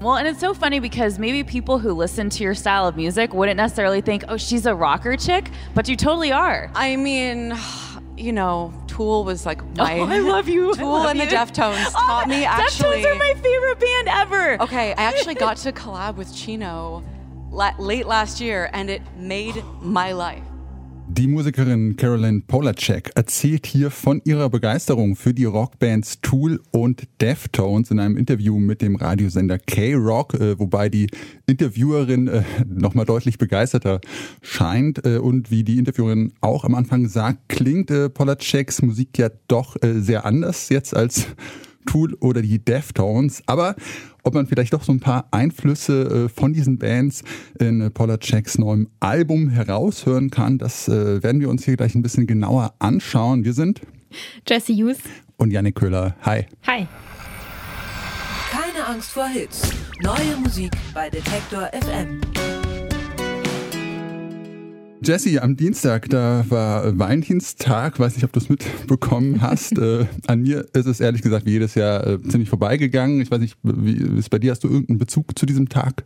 [0.00, 3.32] Well, and it's so funny because maybe people who listen to your style of music
[3.32, 6.70] wouldn't necessarily think, oh, she's a rocker chick, but you totally are.
[6.74, 7.56] I mean,
[8.16, 9.98] you know, Tool was like oh, my.
[9.98, 10.74] Oh, I love you.
[10.76, 11.24] Tool love and the.
[11.26, 13.02] Deftones Oh, taught me actually.
[13.02, 14.62] Deftones are my favorite band ever.
[14.62, 17.02] Okay, I actually got to collab with Chino
[17.50, 20.44] la- late last year, and it made my life.
[21.16, 27.90] Die Musikerin Carolyn Polacek erzählt hier von ihrer Begeisterung für die Rockbands Tool und Deftones
[27.90, 31.08] in einem Interview mit dem Radiosender K-Rock, äh, wobei die
[31.46, 34.02] Interviewerin äh, nochmal deutlich begeisterter
[34.42, 39.76] scheint äh, und wie die Interviewerin auch am Anfang sagt, klingt Polaceks Musik ja doch
[39.82, 41.28] sehr anders jetzt als
[41.86, 43.74] Tool oder die Deftones, aber
[44.26, 47.22] ob man vielleicht doch so ein paar Einflüsse äh, von diesen Bands
[47.60, 52.02] in äh, Polaceks neuem Album heraushören kann, das äh, werden wir uns hier gleich ein
[52.02, 53.44] bisschen genauer anschauen.
[53.44, 53.80] Wir sind
[54.46, 54.98] Jesse Hughes.
[55.36, 56.16] und Janik Köhler.
[56.22, 56.46] Hi.
[56.66, 56.88] Hi.
[58.50, 59.70] Keine Angst vor Hits.
[60.02, 62.20] Neue Musik bei Detektor FM.
[65.02, 69.78] Jesse, am Dienstag, da war Valentinstag, weiß nicht, ob du es mitbekommen hast.
[69.78, 73.20] äh, an mir ist es ehrlich gesagt wie jedes Jahr äh, ziemlich vorbeigegangen.
[73.20, 74.52] Ich weiß nicht, wie ist bei dir?
[74.52, 76.04] Hast du irgendeinen Bezug zu diesem Tag?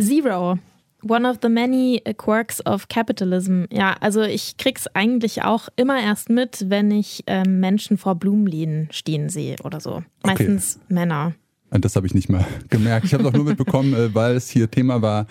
[0.00, 0.58] Zero.
[1.06, 3.64] One of the many quirks of capitalism.
[3.70, 8.88] Ja, also ich krieg's eigentlich auch immer erst mit, wenn ich ähm, Menschen vor Blumenläden
[8.92, 10.04] stehen sehe oder so.
[10.24, 11.34] Meistens Männer.
[11.70, 13.06] Äh, Das habe ich nicht mal gemerkt.
[13.06, 15.26] Ich habe es auch nur mitbekommen, äh, weil es hier Thema war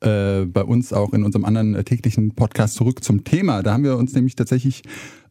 [0.00, 3.62] äh, bei uns auch in unserem anderen äh, täglichen Podcast zurück zum Thema.
[3.62, 4.82] Da haben wir uns nämlich tatsächlich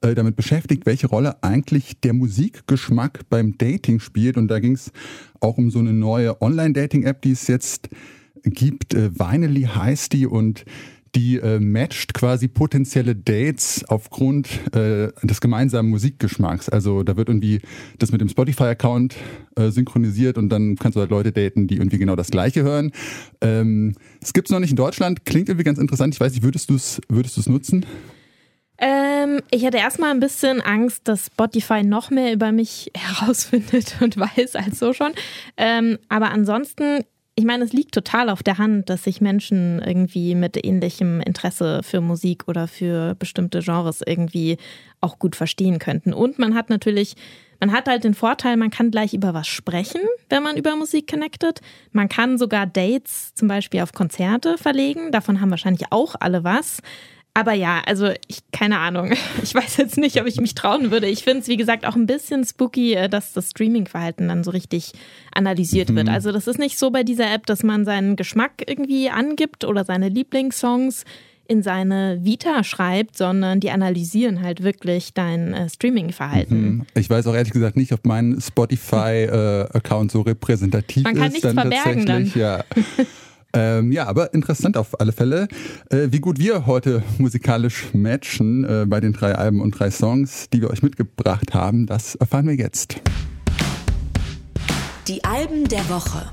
[0.02, 4.38] äh, damit beschäftigt, welche Rolle eigentlich der Musikgeschmack beim Dating spielt.
[4.38, 4.92] Und da ging es
[5.40, 7.90] auch um so eine neue Online-Dating-App, die es jetzt
[8.44, 8.94] gibt.
[8.94, 10.66] Äh, Vinely heißt die und
[11.16, 16.70] die äh, matcht quasi potenzielle Dates aufgrund äh, des gemeinsamen Musikgeschmacks.
[16.70, 17.62] Also da wird irgendwie
[17.98, 19.16] das mit dem Spotify-Account
[19.56, 22.92] äh, synchronisiert und dann kannst du halt Leute daten, die irgendwie genau das Gleiche hören.
[23.42, 26.14] Ähm, es gibt's noch nicht in Deutschland, klingt irgendwie ganz interessant.
[26.14, 27.86] Ich weiß nicht, würdest du es würdest nutzen?
[28.82, 34.18] Ähm, ich hatte erstmal ein bisschen Angst, dass Spotify noch mehr über mich herausfindet und
[34.18, 35.12] weiß als so schon.
[35.58, 37.04] Ähm, aber ansonsten,
[37.40, 41.80] ich meine, es liegt total auf der Hand, dass sich Menschen irgendwie mit ähnlichem Interesse
[41.84, 44.58] für Musik oder für bestimmte Genres irgendwie
[45.00, 46.12] auch gut verstehen könnten.
[46.12, 47.16] Und man hat natürlich,
[47.62, 51.10] man hat halt den Vorteil, man kann gleich über was sprechen, wenn man über Musik
[51.10, 51.62] connectet.
[51.94, 55.14] Man kann sogar Dates zum Beispiel auf Konzerte verlegen.
[55.14, 56.82] Davon haben wahrscheinlich auch alle was.
[57.34, 59.14] Aber ja, also ich, keine Ahnung.
[59.44, 61.08] Ich weiß jetzt nicht, ob ich mich trauen würde.
[61.08, 64.52] Ich finde es, wie gesagt, auch ein bisschen spooky, äh, dass das Streaming-Verhalten dann so
[64.52, 64.92] richtig
[65.34, 66.10] analysiert wird.
[66.10, 69.86] Also das ist nicht so bei dieser App, dass man seinen Geschmack irgendwie angibt oder
[69.86, 71.06] seine Lieblingssongs
[71.48, 76.56] in seine Vita schreibt, sondern die analysieren halt wirklich dein äh, Streaming-Verhalten.
[76.56, 76.86] Hm.
[76.94, 81.34] Ich weiß auch ehrlich gesagt nicht, ob mein Spotify-Account so repräsentativ Man kann ist.
[81.34, 82.36] nichts dann verbergen tatsächlich.
[82.36, 82.64] Ja.
[83.54, 85.48] ähm, ja, aber interessant auf alle Fälle,
[85.90, 90.50] äh, wie gut wir heute musikalisch matchen äh, bei den drei Alben und drei Songs,
[90.52, 91.86] die wir euch mitgebracht haben.
[91.88, 93.02] Das erfahren wir jetzt.
[95.08, 96.30] Die Alben der Woche.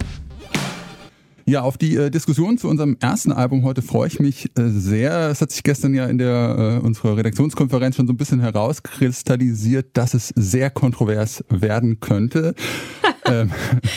[1.48, 5.30] Ja, auf die äh, Diskussion zu unserem ersten Album heute freue ich mich äh, sehr.
[5.30, 9.96] Es hat sich gestern ja in der äh, unserer Redaktionskonferenz schon so ein bisschen herauskristallisiert,
[9.96, 12.56] dass es sehr kontrovers werden könnte.
[13.26, 13.52] ähm,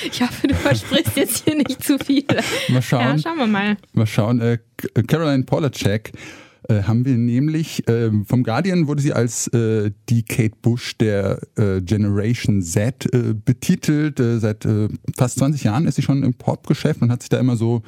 [0.05, 2.23] Ich hoffe, du versprichst jetzt hier nicht zu viel.
[2.69, 3.01] mal schauen.
[3.01, 3.77] Ja, schauen wir mal.
[3.93, 4.39] Mal schauen.
[4.41, 4.59] Äh,
[5.07, 6.11] Caroline Polacek
[6.69, 11.39] äh, haben wir nämlich, äh, vom Guardian wurde sie als äh, die Kate Bush der
[11.57, 14.19] äh, Generation Z äh, betitelt.
[14.19, 14.67] Seit
[15.17, 17.81] fast 20 Jahren ist sie schon im Popgeschäft und hat sich da immer so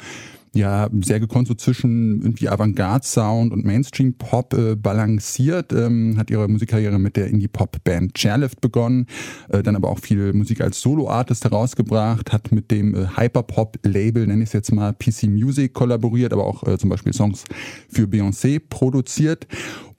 [0.53, 6.99] ja, sehr gekonnt so zwischen irgendwie Avantgarde-Sound und Mainstream-Pop äh, balanciert, ähm, hat ihre Musikkarriere
[6.99, 9.05] mit der Indie-Pop-Band Chairlift begonnen,
[9.47, 14.43] äh, dann aber auch viel Musik als Solo-Artist herausgebracht, hat mit dem äh, Hyperpop-Label, nenne
[14.43, 17.45] ich es jetzt mal, PC Music kollaboriert, aber auch äh, zum Beispiel Songs
[17.87, 19.47] für Beyoncé produziert.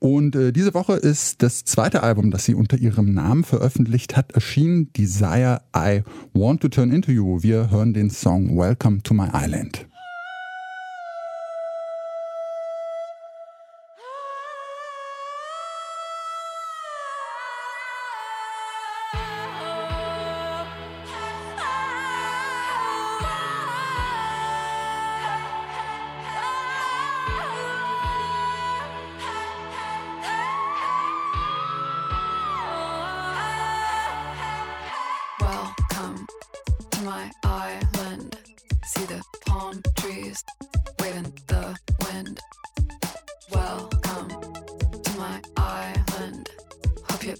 [0.00, 4.32] Und äh, diese Woche ist das zweite Album, das sie unter ihrem Namen veröffentlicht hat,
[4.32, 6.02] erschienen, Desire I
[6.34, 7.42] Want to Turn Into You.
[7.42, 9.87] Wir hören den Song Welcome to My Island.
[45.22, 46.48] My island.
[47.08, 47.36] Hope you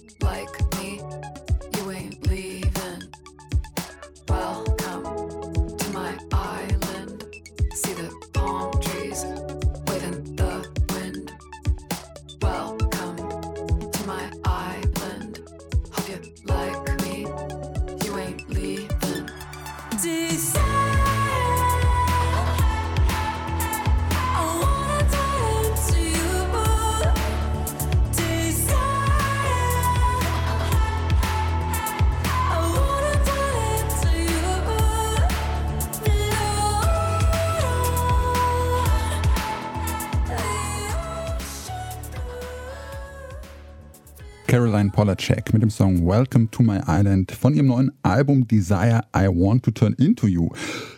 [44.83, 49.27] Caroline Polacek mit dem Song Welcome to My Island von ihrem neuen Album Desire I
[49.27, 50.49] Want to Turn Into You.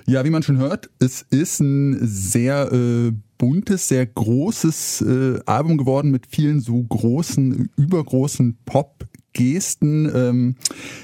[0.07, 5.77] Ja, wie man schon hört, es ist ein sehr äh, buntes, sehr großes äh, Album
[5.77, 9.05] geworden mit vielen so großen, übergroßen Pop
[9.35, 10.09] Gesten.
[10.15, 10.55] Ähm,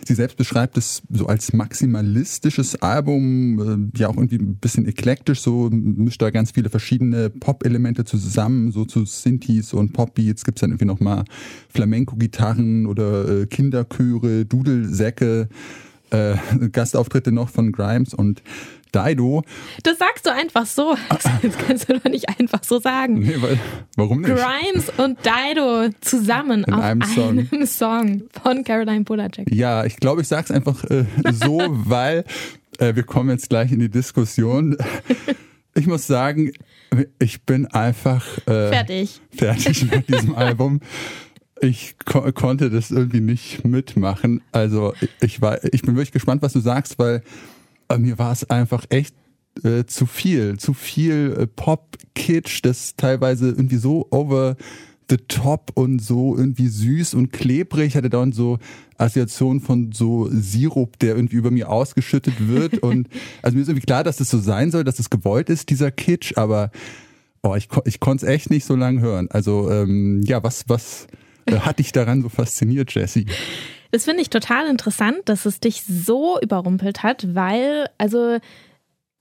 [0.07, 5.41] sie selbst beschreibt es so als maximalistisches Album, äh, ja auch irgendwie ein bisschen eklektisch,
[5.41, 10.61] so mischt da ganz viele verschiedene Pop-Elemente zusammen, so zu Synthes und Pop-Beats gibt es
[10.61, 11.25] dann irgendwie nochmal
[11.69, 15.49] Flamenco-Gitarren oder äh, Kinderchöre, Dudelsäcke,
[16.11, 16.35] äh,
[16.71, 18.41] Gastauftritte noch von Grimes und
[18.93, 19.43] Dido.
[19.83, 20.95] Das sagst du einfach so.
[21.41, 23.19] Das kannst du doch nicht einfach so sagen.
[23.19, 23.59] Nee, weil,
[23.95, 24.33] warum nicht?
[24.35, 27.65] Grimes und Dido zusammen In auf einem einem Song.
[27.65, 29.51] Song, von Caroline Polacek.
[29.53, 32.25] Ja, ich glaube, ich sage es einfach äh, so, weil
[32.79, 34.77] äh, wir kommen jetzt gleich in die Diskussion.
[35.73, 36.51] Ich muss sagen,
[37.19, 39.21] ich bin einfach äh, Fertig.
[39.31, 40.81] fertig mit diesem Album.
[41.61, 44.41] Ich ko konnte das irgendwie nicht mitmachen.
[44.51, 47.21] Also ich war, ich bin wirklich gespannt, was du sagst, weil
[47.87, 49.13] äh, mir war es einfach echt
[49.63, 54.55] äh, zu viel, zu viel äh, Pop-Kitsch, das teilweise irgendwie so over
[55.11, 57.87] the top und so irgendwie süß und klebrig.
[57.89, 58.57] Ich hatte dauernd so
[58.97, 62.79] Assoziationen von so Sirup, der irgendwie über mir ausgeschüttet wird.
[62.81, 63.07] und
[63.43, 65.69] also mir ist irgendwie klar, dass das so sein soll, dass es das gewollt ist,
[65.69, 66.71] dieser Kitsch, aber
[67.43, 69.27] oh, ich, ich konnte es echt nicht so lange hören.
[69.29, 71.07] Also ähm, ja, was, was
[71.49, 73.25] hat dich daran so fasziniert, Jessie?
[73.91, 78.39] Das finde ich total interessant, dass es dich so überrumpelt hat, weil, also,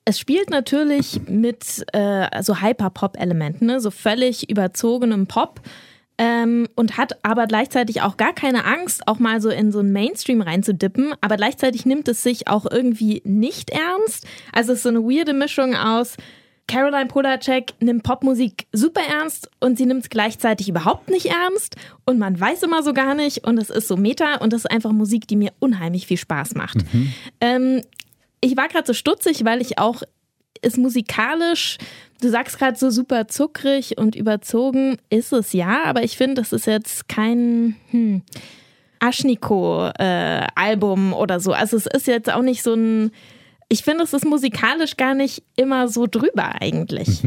[0.04, 3.80] es spielt natürlich mit äh, so Hyper-Pop-Elementen, ne?
[3.80, 5.60] so völlig überzogenem Pop.
[6.18, 9.92] Ähm, und hat aber gleichzeitig auch gar keine Angst, auch mal so in so einen
[9.92, 11.14] Mainstream reinzudippen.
[11.22, 14.26] Aber gleichzeitig nimmt es sich auch irgendwie nicht ernst.
[14.52, 16.16] Also es ist so eine weirde Mischung aus,
[16.70, 21.74] Caroline Polacek nimmt Popmusik super ernst und sie nimmt es gleichzeitig überhaupt nicht ernst
[22.06, 24.70] und man weiß immer so gar nicht und es ist so Meta und das ist
[24.70, 26.76] einfach Musik, die mir unheimlich viel Spaß macht.
[27.40, 27.82] Ähm,
[28.40, 30.04] ich war gerade so stutzig, weil ich auch
[30.62, 31.78] ist musikalisch,
[32.20, 36.52] du sagst gerade so super zuckrig und überzogen, ist es ja, aber ich finde, das
[36.52, 38.22] ist jetzt kein hm,
[39.00, 41.52] Aschniko-Album oder so.
[41.52, 43.10] Also es ist jetzt auch nicht so ein,
[43.72, 47.22] ich finde, es ist musikalisch gar nicht immer so drüber eigentlich.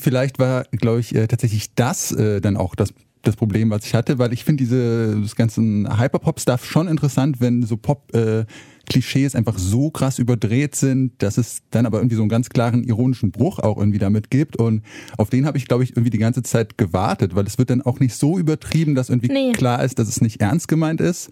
[0.00, 2.92] Vielleicht war, glaube ich, äh, tatsächlich das äh, dann auch das
[3.22, 7.62] das Problem, was ich hatte, weil ich finde diese das ganzen Hyperpop-Stuff schon interessant, wenn
[7.62, 12.50] so Pop-Klischees einfach so krass überdreht sind, dass es dann aber irgendwie so einen ganz
[12.50, 14.56] klaren ironischen Bruch auch irgendwie damit gibt.
[14.56, 14.82] Und
[15.16, 17.82] auf den habe ich, glaube ich, irgendwie die ganze Zeit gewartet, weil es wird dann
[17.82, 19.52] auch nicht so übertrieben, dass irgendwie Nee.
[19.52, 21.30] klar ist, dass es nicht ernst gemeint ist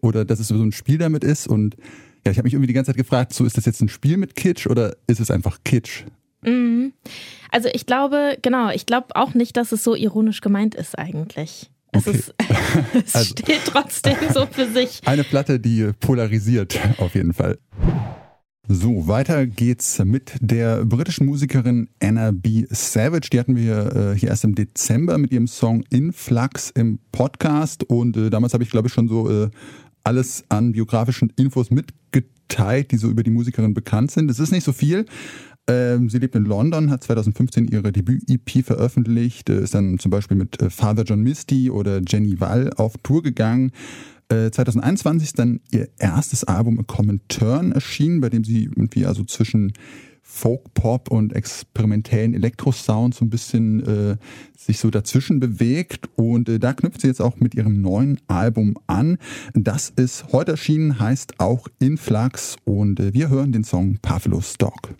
[0.00, 1.46] oder dass es so ein Spiel damit ist.
[1.48, 1.76] Und
[2.26, 4.16] ja, ich habe mich irgendwie die ganze Zeit gefragt, so ist das jetzt ein Spiel
[4.16, 6.04] mit Kitsch oder ist es einfach Kitsch?
[7.50, 11.70] Also ich glaube, genau, ich glaube auch nicht, dass es so ironisch gemeint ist eigentlich.
[11.92, 12.16] Es, Okay.
[12.18, 12.34] ist,
[13.04, 15.00] es Also- steht trotzdem so für sich.
[15.06, 17.58] Eine Platte, die polarisiert, auf jeden Fall.
[18.68, 22.66] So, weiter geht's mit der britischen Musikerin Anna B.
[22.70, 23.28] Savage.
[23.32, 27.82] Die hatten wir äh, hier erst im Dezember mit ihrem Song Influx im Podcast.
[27.82, 29.50] Und äh, damals habe ich, glaube ich, schon so äh,
[30.04, 34.30] alles an biografischen Infos mitgeteilt, die so über die Musikerin bekannt sind.
[34.30, 35.06] Es ist nicht so viel.
[35.68, 40.36] Ähm, sie lebt in London, hat 2015 ihre Debüt-EP veröffentlicht, äh, ist dann zum Beispiel
[40.36, 43.70] mit äh, Father John Misty oder Jenny Wall auf Tour gegangen.
[44.28, 49.06] Äh, 2021 ist dann ihr erstes Album A Common Turn erschienen, bei dem sie irgendwie
[49.06, 49.72] also zwischen
[50.32, 54.16] Folk, Pop und experimentellen Elektrosound so ein bisschen äh,
[54.56, 56.08] sich so dazwischen bewegt.
[56.16, 59.18] Und äh, da knüpft sie jetzt auch mit ihrem neuen Album an.
[59.54, 62.56] Das ist heute erschienen, heißt auch Influx.
[62.64, 64.94] Und äh, wir hören den Song Pavlos Dog.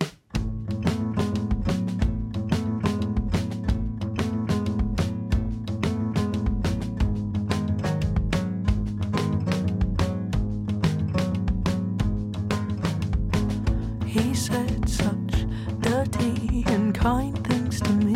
[16.21, 18.10] Dirty and kind things to me.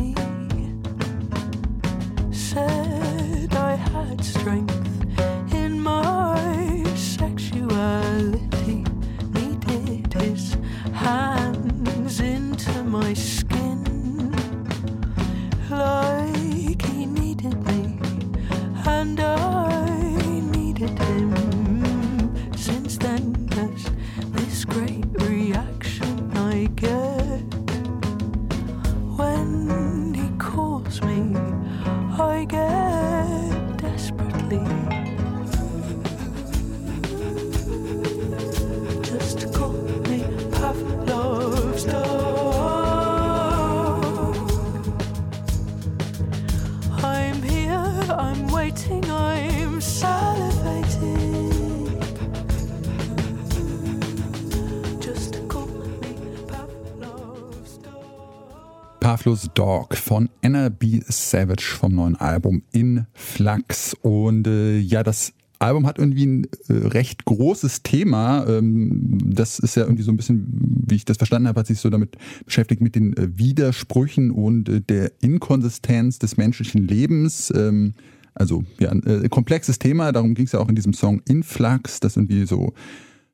[59.25, 61.01] Pathless Dog von Anna B.
[61.07, 63.95] Savage vom neuen Album In Flux.
[64.03, 68.45] Und äh, ja, das Album hat irgendwie ein äh, recht großes Thema.
[68.47, 70.45] Ähm, das ist ja irgendwie so ein bisschen,
[70.85, 74.69] wie ich das verstanden habe, hat sich so damit beschäftigt mit den äh, Widersprüchen und
[74.69, 77.51] äh, der Inkonsistenz des menschlichen Lebens.
[77.55, 77.93] Ähm,
[78.35, 80.11] also ja, ein äh, komplexes Thema.
[80.11, 82.73] Darum ging es ja auch in diesem Song Influx, dass irgendwie so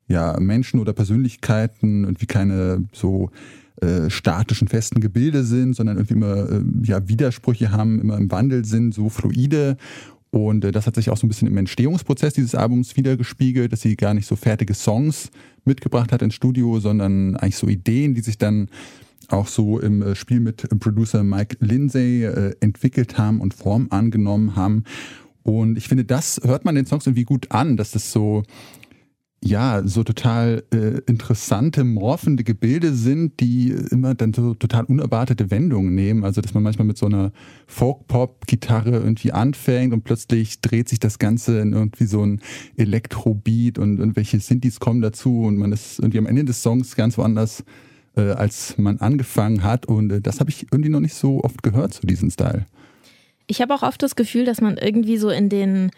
[0.08, 3.30] ja Menschen oder Persönlichkeiten irgendwie keine so
[3.80, 8.64] äh, statischen, festen Gebilde sind, sondern irgendwie immer äh, ja, Widersprüche haben, immer im Wandel
[8.64, 9.76] sind, so fluide.
[10.30, 13.80] Und äh, das hat sich auch so ein bisschen im Entstehungsprozess dieses Albums wiedergespiegelt, dass
[13.80, 15.30] sie gar nicht so fertige Songs
[15.64, 18.68] mitgebracht hat ins Studio, sondern eigentlich so Ideen, die sich dann
[19.28, 22.24] auch so im Spiel mit Producer Mike Lindsay
[22.60, 24.84] entwickelt haben und Form angenommen haben.
[25.42, 28.42] Und ich finde, das hört man den Songs irgendwie gut an, dass das so
[29.44, 35.96] ja, so total äh, interessante, morphende Gebilde sind, die immer dann so total unerwartete Wendungen
[35.96, 36.24] nehmen.
[36.24, 37.32] Also, dass man manchmal mit so einer
[37.66, 42.40] Folk-Pop-Gitarre irgendwie anfängt und plötzlich dreht sich das Ganze in irgendwie so ein
[42.76, 47.18] Elektrobeat und irgendwelche Synthes kommen dazu und man ist irgendwie am Ende des Songs ganz
[47.18, 47.64] woanders,
[48.16, 49.86] äh, als man angefangen hat.
[49.86, 52.64] Und äh, das habe ich irgendwie noch nicht so oft gehört zu diesem Style.
[53.48, 55.90] Ich habe auch oft das Gefühl, dass man irgendwie so in den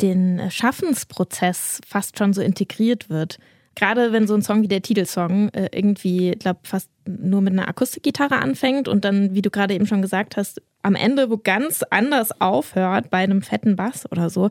[0.00, 3.38] den Schaffensprozess fast schon so integriert wird.
[3.74, 7.68] Gerade wenn so ein Song wie der Titelsong äh, irgendwie, glaube fast nur mit einer
[7.68, 11.82] Akustikgitarre anfängt und dann, wie du gerade eben schon gesagt hast, am Ende wo ganz
[11.90, 14.48] anders aufhört bei einem fetten Bass oder so,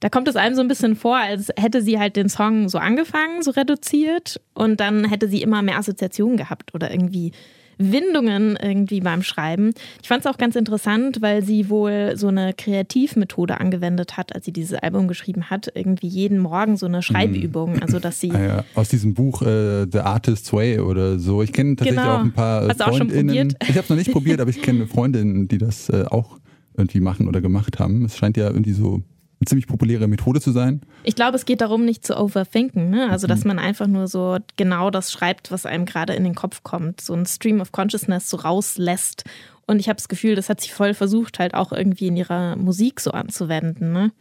[0.00, 2.78] da kommt es einem so ein bisschen vor, als hätte sie halt den Song so
[2.78, 7.32] angefangen, so reduziert und dann hätte sie immer mehr Assoziationen gehabt oder irgendwie
[7.78, 9.72] Windungen irgendwie beim Schreiben.
[10.02, 14.44] Ich fand es auch ganz interessant, weil sie wohl so eine Kreativmethode angewendet hat, als
[14.44, 15.70] sie dieses Album geschrieben hat.
[15.74, 17.82] Irgendwie jeden Morgen so eine Schreibübung.
[17.82, 18.32] Also, dass sie.
[18.32, 21.42] Ah ja, aus diesem Buch äh, The Artist's Way oder so.
[21.42, 22.16] Ich kenne tatsächlich genau.
[22.16, 23.54] auch ein paar Hast Freundinnen.
[23.62, 26.38] ich habe es noch nicht probiert, aber ich kenne Freundinnen, die das äh, auch
[26.76, 28.04] irgendwie machen oder gemacht haben.
[28.04, 29.02] Es scheint ja irgendwie so
[29.44, 30.80] eine ziemlich populäre Methode zu sein.
[31.02, 32.90] Ich glaube, es geht darum, nicht zu overthinken.
[32.90, 33.10] Ne?
[33.10, 33.48] Also, dass mhm.
[33.48, 37.00] man einfach nur so genau das schreibt, was einem gerade in den Kopf kommt.
[37.00, 39.24] So ein Stream of Consciousness so rauslässt.
[39.66, 42.56] Und ich habe das Gefühl, das hat sie voll versucht, halt auch irgendwie in ihrer
[42.56, 43.92] Musik so anzuwenden.
[43.92, 44.12] Ne?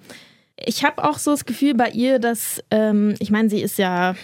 [0.57, 4.15] Ich habe auch so das Gefühl bei ihr, dass, ähm, ich meine, sie ist ja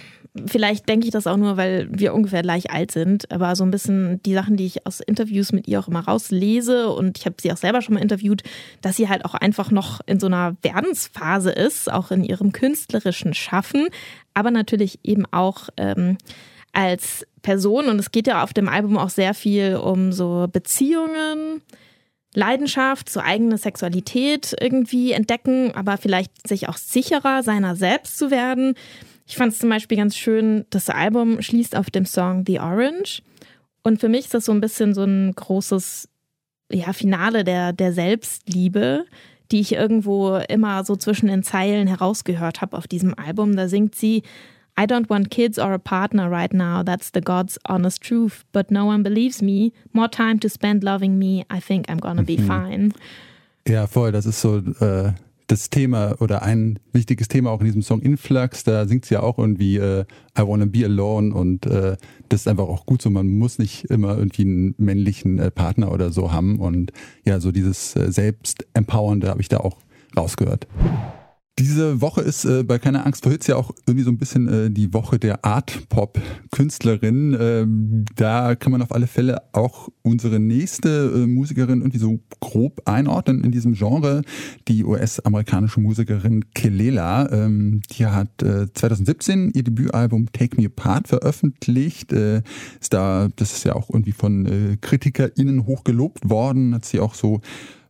[0.46, 3.72] vielleicht denke ich das auch nur, weil wir ungefähr gleich alt sind, aber so ein
[3.72, 7.36] bisschen die Sachen, die ich aus Interviews mit ihr auch immer rauslese und ich habe
[7.42, 8.44] sie auch selber schon mal interviewt,
[8.82, 13.34] dass sie halt auch einfach noch in so einer Werdensphase ist, auch in ihrem künstlerischen
[13.34, 13.88] Schaffen,
[14.34, 16.18] aber natürlich eben auch ähm,
[16.74, 21.62] als Person und es geht ja auf dem Album auch sehr viel um so Beziehungen,
[22.36, 28.76] Leidenschaft, so eigene Sexualität irgendwie entdecken, aber vielleicht sich auch sicherer seiner selbst zu werden.
[29.30, 33.22] Ich fand es zum Beispiel ganz schön, das Album schließt auf dem Song The Orange.
[33.84, 36.10] Und für mich ist das so ein bisschen so ein großes
[36.72, 39.06] ja, Finale der, der Selbstliebe,
[39.52, 43.56] die ich irgendwo immer so zwischen den Zeilen herausgehört habe auf diesem Album.
[43.56, 44.24] Da singt sie,
[44.80, 46.82] I don't want kids or a partner right now.
[46.82, 48.46] That's the God's honest truth.
[48.52, 49.74] But no one believes me.
[49.92, 51.46] More time to spend loving me.
[51.52, 52.48] I think I'm gonna be mhm.
[52.48, 52.94] fine.
[53.68, 54.12] Ja, voll.
[54.12, 55.14] Das ist so äh,
[55.50, 59.24] das Thema oder ein wichtiges Thema auch in diesem Song Influx, da singt sie ja
[59.24, 60.06] auch irgendwie äh,
[60.38, 61.98] I Wanna Be Alone und äh,
[62.30, 63.10] das ist einfach auch gut so.
[63.10, 66.94] Man muss nicht immer irgendwie einen männlichen äh, Partner oder so haben und
[67.26, 69.78] ja, so dieses äh, Selbstempowernde habe ich da auch
[70.16, 70.68] rausgehört.
[71.60, 74.48] Diese Woche ist äh, bei Keine Angst vor Hits ja auch irgendwie so ein bisschen
[74.48, 77.36] äh, die Woche der Art-Pop-Künstlerin.
[77.38, 82.82] Ähm, da kann man auf alle Fälle auch unsere nächste äh, Musikerin irgendwie so grob
[82.86, 84.22] einordnen in diesem Genre.
[84.70, 87.30] Die US-amerikanische Musikerin Kelela.
[87.30, 92.14] Ähm, die hat 2017 äh, ihr Debütalbum Take Me Apart veröffentlicht.
[92.14, 92.42] Äh,
[92.80, 96.74] ist da, das ist ja auch irgendwie von äh, KritikerInnen hochgelobt worden.
[96.74, 97.42] Hat sie auch so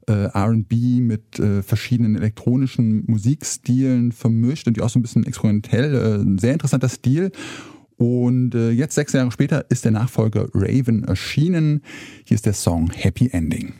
[0.09, 5.95] äh, RB mit äh, verschiedenen elektronischen Musikstilen vermischt und die auch so ein bisschen experimentell.
[5.95, 7.31] Äh, ein sehr interessanter Stil.
[7.97, 11.81] Und äh, jetzt, sechs Jahre später, ist der Nachfolger Raven erschienen.
[12.23, 13.73] Hier ist der Song Happy Ending.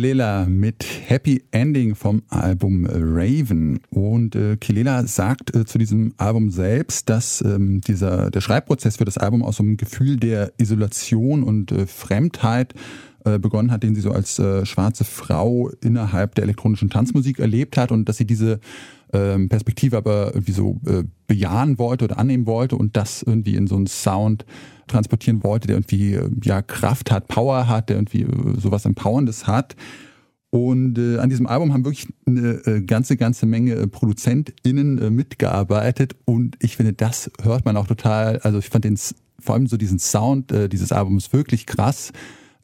[0.00, 3.80] Kelela mit Happy Ending vom Album Raven.
[3.90, 9.04] Und äh, Kelela sagt äh, zu diesem Album selbst, dass ähm, dieser, der Schreibprozess für
[9.04, 12.72] das Album aus so einem Gefühl der Isolation und äh, Fremdheit
[13.26, 17.76] äh, begonnen hat, den sie so als äh, schwarze Frau innerhalb der elektronischen Tanzmusik erlebt
[17.76, 18.58] hat und dass sie diese
[19.12, 23.66] ähm, Perspektive aber irgendwie so äh, bejahen wollte oder annehmen wollte und das irgendwie in
[23.66, 24.44] so einen Sound
[24.86, 29.46] transportieren wollte, der irgendwie äh, ja Kraft hat, Power hat, der irgendwie äh, sowas Empowerndes
[29.46, 29.76] hat.
[30.50, 35.10] Und äh, an diesem Album haben wirklich eine äh, ganze, ganze Menge äh, ProduzentInnen äh,
[35.10, 36.16] mitgearbeitet.
[36.24, 38.38] Und ich finde, das hört man auch total.
[38.38, 38.98] Also ich fand den,
[39.38, 42.12] vor allem so diesen Sound äh, dieses Albums wirklich krass.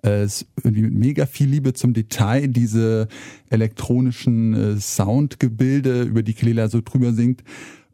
[0.07, 0.29] Äh,
[0.63, 3.09] irgendwie mit mega viel Liebe zum Detail, diese
[3.51, 7.43] elektronischen äh, Soundgebilde, über die Kelela so drüber singt,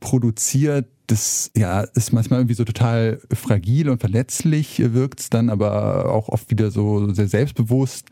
[0.00, 0.86] produziert.
[1.06, 6.28] Das ja, ist manchmal irgendwie so total fragil und verletzlich, wirkt es dann aber auch
[6.28, 8.08] oft wieder so sehr selbstbewusst.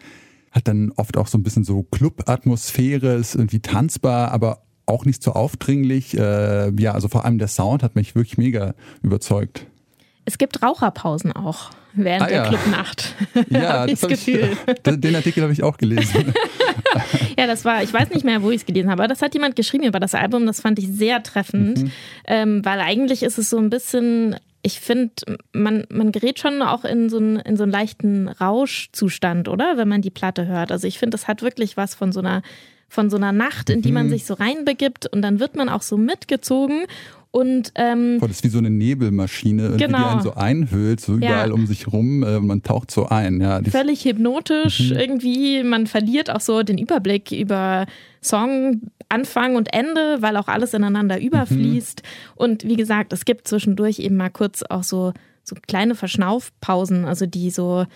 [0.50, 5.22] Hat dann oft auch so ein bisschen so Club-Atmosphäre, ist irgendwie tanzbar, aber auch nicht
[5.22, 6.16] so aufdringlich.
[6.18, 9.69] Äh, ja, also vor allem der Sound hat mich wirklich mega überzeugt.
[10.30, 12.48] Es gibt Raucherpausen auch während Ah, der ja.
[12.48, 13.14] Clubnacht.
[13.50, 14.56] Ja, das das hab ich- Gefühl.
[15.00, 16.32] Den Artikel habe ich auch gelesen.
[17.36, 19.34] Ja, das war, ich weiß nicht mehr, wo ich es gelesen habe, aber das hat
[19.34, 21.92] jemand geschrieben über das Album, das fand ich sehr treffend, Mhm.
[22.26, 25.12] ähm, weil eigentlich ist es so ein bisschen, ich finde,
[25.52, 29.76] man, man gerät schon auch in so, einen, in so einen leichten Rauschzustand, oder?
[29.76, 30.70] Wenn man die Platte hört.
[30.70, 32.42] Also ich finde, das hat wirklich was von so einer,
[32.88, 34.10] von so einer Nacht, in die man Mhm.
[34.10, 36.84] sich so reinbegibt und dann wird man auch so mitgezogen
[37.32, 40.08] und ähm, Boah, das ist wie so eine Nebelmaschine, irgendwie, die Genau.
[40.08, 41.54] einen so einhüllt, so überall Ja.
[41.54, 42.22] um sich rum.
[42.22, 43.40] Äh, man taucht so ein.
[43.40, 45.62] Ja, völlig hypnotisch irgendwie.
[45.62, 47.86] Man verliert auch so den Überblick über
[48.22, 52.02] Song, Anfang und Ende, weil auch alles ineinander überfließt.
[52.34, 55.12] Und wie gesagt, es gibt zwischendurch eben mal kurz auch so,
[55.44, 57.86] so kleine Verschnaufpausen, also die so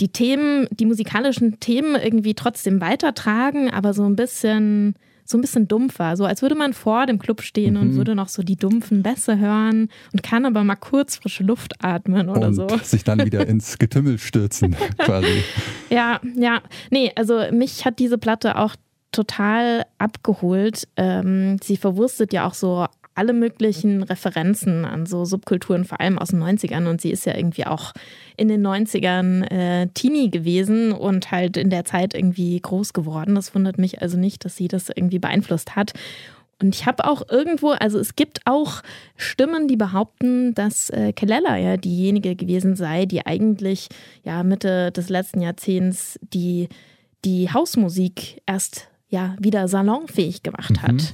[0.00, 4.94] die Themen, die musikalischen Themen irgendwie trotzdem weitertragen, aber so ein bisschen
[5.26, 8.28] so ein bisschen dumpfer, so als würde man vor dem Club stehen und würde noch
[8.28, 12.54] so die dumpfen Bässe hören und kann aber mal kurz frische Luft atmen oder und
[12.54, 12.68] so.
[12.82, 15.42] sich dann wieder ins Getümmel stürzen, quasi.
[15.90, 16.62] Ja, ja.
[16.90, 18.76] Nee, also mich hat diese Platte auch
[19.12, 20.88] total abgeholt.
[20.96, 26.28] Ähm, sie verwurstet ja auch so alle möglichen Referenzen an so Subkulturen, vor allem aus
[26.28, 26.88] den 90ern.
[26.88, 27.92] Und sie ist ja irgendwie auch
[28.36, 33.34] in den 90ern äh, Teenie gewesen und halt in der Zeit irgendwie groß geworden.
[33.34, 35.92] Das wundert mich also nicht, dass sie das irgendwie beeinflusst hat.
[36.60, 38.82] Und ich habe auch irgendwo, also es gibt auch
[39.16, 43.88] Stimmen, die behaupten, dass äh, Kelela ja diejenige gewesen sei, die eigentlich
[44.24, 46.68] ja Mitte des letzten Jahrzehnts die,
[47.24, 51.12] die Hausmusik erst ja wieder salonfähig gemacht hat.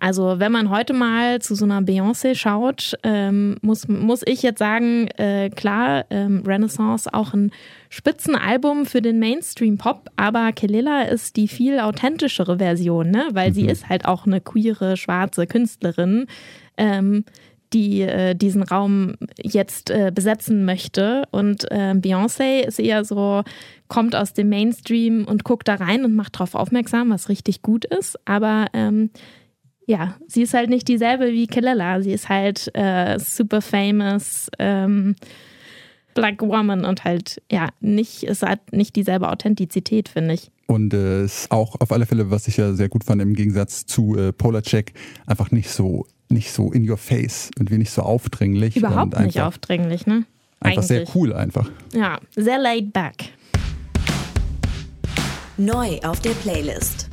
[0.00, 4.60] Also wenn man heute mal zu so einer Beyoncé schaut, ähm, muss, muss ich jetzt
[4.60, 7.50] sagen, äh, klar, ähm, Renaissance auch ein
[7.90, 13.28] Spitzenalbum für den Mainstream-Pop, aber Kelela ist die viel authentischere Version, ne?
[13.32, 16.26] weil sie ist halt auch eine queere, schwarze Künstlerin,
[16.76, 17.24] ähm,
[17.72, 21.24] die äh, diesen Raum jetzt äh, besetzen möchte.
[21.32, 23.42] Und äh, Beyoncé ist eher so,
[23.88, 27.84] kommt aus dem Mainstream und guckt da rein und macht darauf aufmerksam, was richtig gut
[27.84, 28.18] ist.
[28.26, 29.10] Aber ähm,
[29.88, 32.02] ja, sie ist halt nicht dieselbe wie Kelela.
[32.02, 35.16] Sie ist halt äh, super famous ähm,
[36.12, 40.50] Black Woman und halt, ja, nicht, es hat nicht dieselbe Authentizität, finde ich.
[40.66, 43.86] Und äh, ist auch auf alle Fälle, was ich ja sehr gut fand, im Gegensatz
[43.86, 44.92] zu äh, Polacek,
[45.26, 48.76] einfach nicht so, nicht so in your face und nicht so aufdringlich.
[48.76, 50.24] Überhaupt und nicht einfach, aufdringlich, ne?
[50.60, 51.14] Einfach sehr Eigentlich.
[51.14, 51.70] cool einfach.
[51.94, 53.32] Ja, sehr laid back.
[55.56, 57.07] Neu auf der Playlist.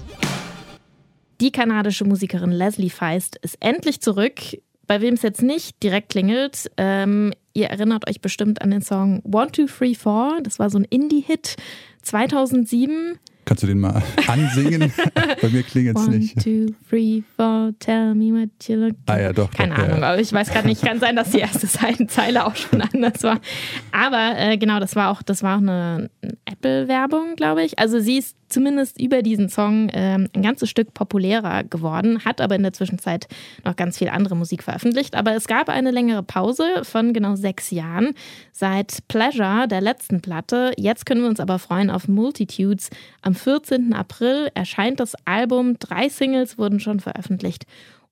[1.42, 4.40] Die kanadische Musikerin Leslie Feist ist endlich zurück.
[4.88, 9.22] Bei wem es jetzt nicht direkt klingelt, ähm, ihr erinnert euch bestimmt an den Song
[9.24, 10.38] One, Two, Three, Four.
[10.44, 11.56] Das war so ein Indie-Hit
[12.04, 13.18] 2007.
[13.46, 14.92] Kannst du den mal ansingen?
[15.42, 16.36] Bei mir klingelt es One, nicht.
[16.44, 19.52] two, three, four, tell me what you look Ah ja, doch.
[19.52, 20.08] Keine doch, Ahnung, Ja.
[20.14, 20.84] aber ich weiß gerade nicht.
[20.84, 23.40] Kann sein, dass die erste Seitenzeile auch schon anders war.
[23.92, 26.10] Aber äh, genau, das war auch, das war auch eine
[26.46, 27.78] Apple-Werbung, glaube ich.
[27.78, 32.56] Also sie ist zumindest über diesen Song ähm, ein ganzes Stück populärer geworden, hat aber
[32.56, 33.28] in der Zwischenzeit
[33.66, 35.14] noch ganz viel andere Musik veröffentlicht.
[35.16, 38.14] Aber es gab eine längere Pause von genau sechs Jahren
[38.54, 40.72] seit Pleasure, der letzten Platte.
[40.78, 42.92] Jetzt können wir uns aber freuen auf Multitudes.
[43.22, 43.94] Am 14.
[43.94, 45.78] April erscheint das Album.
[45.78, 47.66] Drei Singles wurden schon veröffentlicht.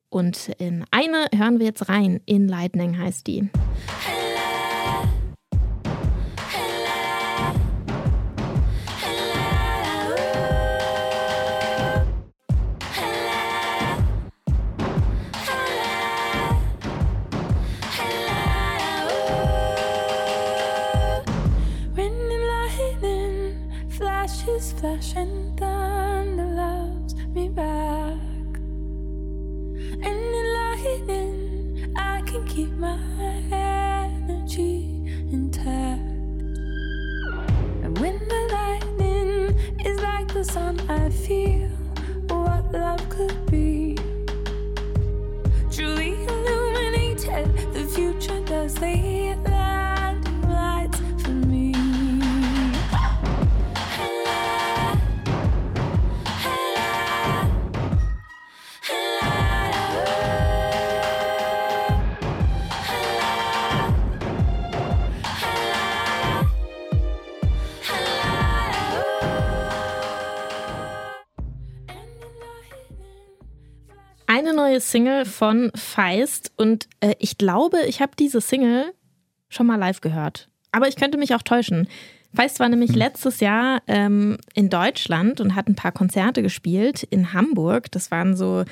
[0.10, 2.19] Und in eine hören wir jetzt rein.
[2.25, 3.49] In Lightning heißt die.
[4.06, 4.33] When
[25.04, 28.18] flashes flashing thunder loves me back.
[29.92, 32.98] And in lightning, I can keep my
[33.52, 36.02] energy intact.
[37.84, 41.70] And when the lightning is like the sun, I feel
[42.30, 43.98] what love could be.
[45.72, 49.33] Truly illuminated, the future does lead
[74.74, 78.92] neue Single von Feist und äh, ich glaube, ich habe diese Single
[79.50, 80.50] schon mal live gehört.
[80.72, 81.88] Aber ich könnte mich auch täuschen.
[82.34, 87.34] Feist war nämlich letztes Jahr ähm, in Deutschland und hat ein paar Konzerte gespielt in
[87.34, 87.92] Hamburg.
[87.92, 88.64] Das waren so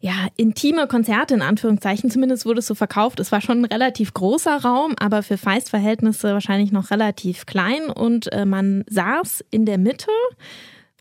[0.00, 3.20] ja, intime Konzerte in Anführungszeichen, zumindest wurde es so verkauft.
[3.20, 8.32] Es war schon ein relativ großer Raum, aber für Feist-Verhältnisse wahrscheinlich noch relativ klein und
[8.32, 10.10] äh, man saß in der Mitte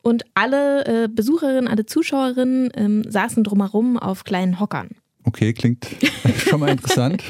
[0.02, 4.90] und alle äh, Besucherinnen, alle Zuschauerinnen ähm, saßen drumherum auf kleinen Hockern.
[5.28, 5.86] Okay, klingt
[6.38, 7.22] schon mal interessant.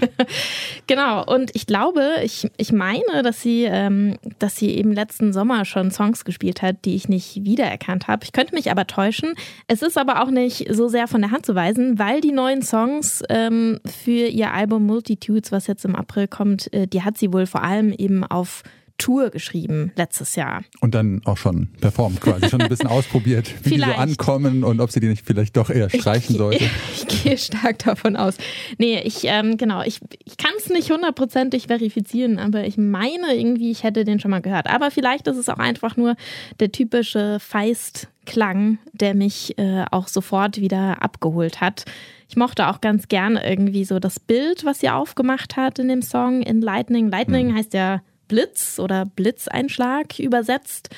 [0.85, 5.65] Genau, und ich glaube, ich, ich meine, dass sie, ähm, dass sie eben letzten Sommer
[5.65, 8.23] schon Songs gespielt hat, die ich nicht wiedererkannt habe.
[8.23, 9.33] Ich könnte mich aber täuschen.
[9.67, 12.61] Es ist aber auch nicht so sehr von der Hand zu weisen, weil die neuen
[12.61, 17.33] Songs ähm, für ihr Album Multitudes, was jetzt im April kommt, äh, die hat sie
[17.33, 18.61] wohl vor allem eben auf
[18.97, 20.63] Tour geschrieben letztes Jahr.
[20.81, 23.99] Und dann auch schon performt quasi, schon ein bisschen ausprobiert, wie die so Vielleicht.
[23.99, 26.63] ankommen und ob sie die nicht vielleicht doch eher streichen ich, sollte.
[26.95, 28.35] Ich gehe stark davon aus.
[28.77, 33.71] Nee, ich, ähm, genau, ich, ich kann es nicht hundertprozentig verifizieren, aber ich meine irgendwie,
[33.71, 34.67] ich hätte den schon mal gehört.
[34.67, 36.15] Aber vielleicht ist es auch einfach nur
[36.59, 41.85] der typische Feist-Klang, der mich äh, auch sofort wieder abgeholt hat.
[42.29, 46.01] Ich mochte auch ganz gerne irgendwie so das Bild, was sie aufgemacht hat in dem
[46.01, 47.09] Song in Lightning.
[47.09, 50.89] Lightning heißt ja Blitz oder Blitzeinschlag übersetzt.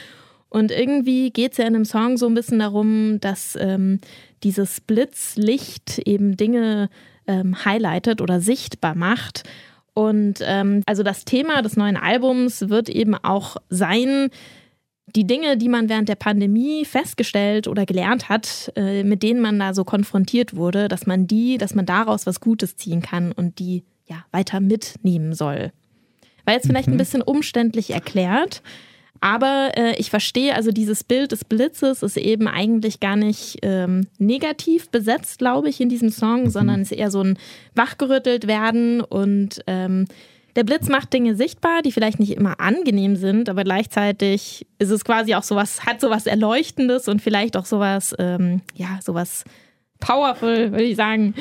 [0.50, 4.00] Und irgendwie geht es ja in dem Song so ein bisschen darum, dass ähm,
[4.44, 6.90] dieses Blitzlicht eben Dinge
[7.28, 9.44] ähm, highlightet oder sichtbar macht.
[9.94, 14.30] Und ähm, also das Thema des neuen Albums wird eben auch sein,
[15.16, 19.60] die Dinge, die man während der Pandemie festgestellt oder gelernt hat, äh, mit denen man
[19.60, 23.60] da so konfrontiert wurde, dass man die, dass man daraus was Gutes ziehen kann und
[23.60, 25.72] die ja weiter mitnehmen soll.
[26.46, 28.62] War jetzt vielleicht ein bisschen umständlich erklärt,
[29.22, 34.08] aber äh, ich verstehe, also dieses Bild des Blitzes ist eben eigentlich gar nicht ähm,
[34.18, 37.38] negativ besetzt, glaube ich, in diesem Song, sondern ist eher so ein
[37.76, 40.06] wachgerüttelt werden und ähm,
[40.56, 45.06] der Blitz macht Dinge sichtbar, die vielleicht nicht immer angenehm sind, aber gleichzeitig ist es
[45.06, 49.44] quasi auch sowas, hat sowas Erleuchtendes und vielleicht auch sowas, ähm, ja, sowas
[50.00, 51.34] powerful, würde ich sagen.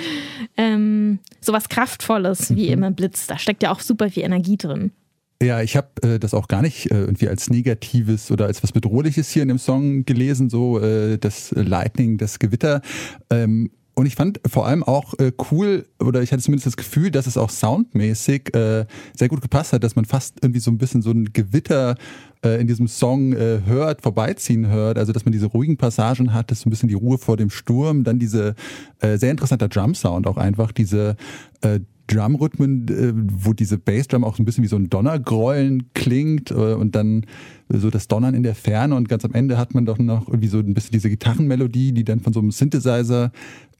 [0.56, 3.26] Ähm, sowas Kraftvolles wie immer Blitz.
[3.26, 4.92] Da steckt ja auch super viel Energie drin.
[5.40, 8.72] Ja, ich habe äh, das auch gar nicht äh, irgendwie als Negatives oder als was
[8.72, 12.82] Bedrohliches hier in dem Song gelesen, so äh, das Lightning, das Gewitter.
[13.30, 17.10] Ähm, und ich fand vor allem auch äh, cool, oder ich hatte zumindest das Gefühl,
[17.10, 20.78] dass es auch soundmäßig äh, sehr gut gepasst hat, dass man fast irgendwie so ein
[20.78, 21.96] bisschen so ein Gewitter
[22.44, 24.98] äh, in diesem Song äh, hört, vorbeiziehen hört.
[24.98, 27.50] Also dass man diese ruhigen Passagen hat, das so ein bisschen die Ruhe vor dem
[27.50, 28.54] Sturm, dann diese
[29.00, 31.16] äh, sehr interessanter Drum-Sound auch einfach, diese
[31.62, 36.50] äh, Drumrhythmen, äh, wo diese Bassdrum auch so ein bisschen wie so ein Donnergrollen klingt
[36.50, 37.26] äh, und dann
[37.68, 40.48] so das Donnern in der Ferne und ganz am Ende hat man doch noch irgendwie
[40.48, 43.30] so ein bisschen diese Gitarrenmelodie, die dann von so einem Synthesizer